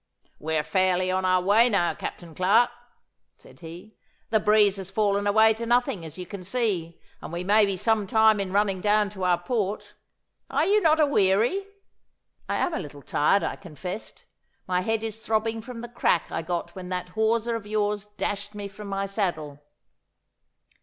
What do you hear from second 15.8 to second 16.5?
the crack I